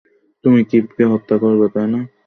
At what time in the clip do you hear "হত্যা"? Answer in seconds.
1.11-1.35